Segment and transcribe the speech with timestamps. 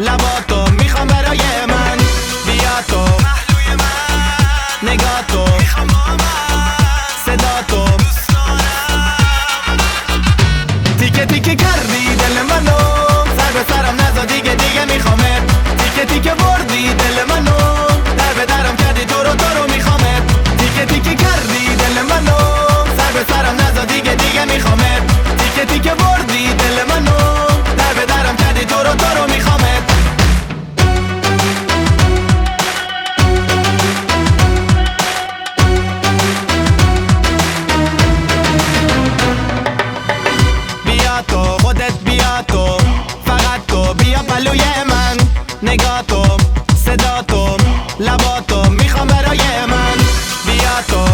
[0.00, 1.38] لبا تو می‌خوام برای
[1.68, 1.96] من.
[2.46, 3.00] بیا تو.
[3.00, 6.18] محلوی من نگاه تو می‌خوام با من
[7.26, 8.60] صدا تو دوست دارم
[10.98, 12.78] تیکه تیکه کردی دل منو.
[13.38, 15.42] سر به سرم نزا دیگه دیگه میخوامت
[15.78, 17.58] تیکه تیکه بردی دل منو.
[18.18, 20.22] در به درم کردی تو رو تو رو میخوامت
[20.58, 22.38] تیکه تیکه کردی دل منو.
[22.96, 25.02] سر به سرم نزا دیگه دیگه میخوامت
[25.38, 25.94] تیکه تیکه
[45.62, 46.36] نگاتم
[46.84, 47.56] صداتم
[48.00, 49.96] لباتم می‌خوام برای من
[50.46, 51.04] بیا تو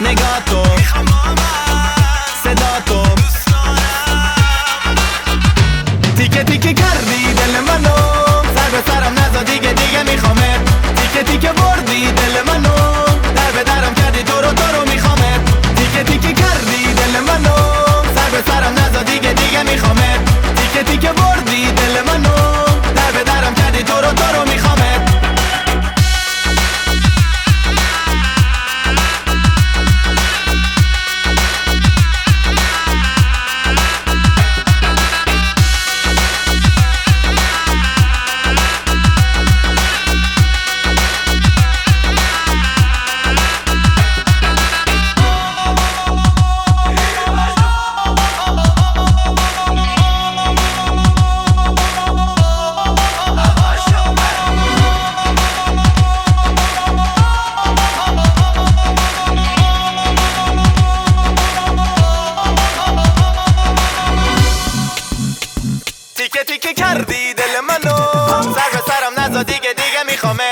[0.00, 0.55] نگاتم.
[66.46, 67.96] تیکه کردی دل منو.
[68.42, 70.50] سر به سرم نزا دیگه دیگه میخوامه